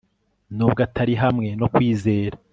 [0.55, 2.35] Nubwo atari hamwe no Kwizera